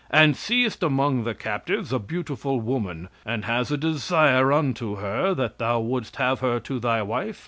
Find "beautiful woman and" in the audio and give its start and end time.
1.99-3.45